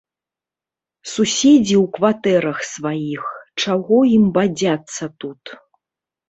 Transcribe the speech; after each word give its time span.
Суседзі 1.15 1.75
ў 1.83 1.85
кватэрах 1.97 2.57
сваіх, 2.73 3.23
чаго 3.65 4.01
ім 4.15 4.25
бадзяцца 4.39 5.11
тут. 5.23 5.41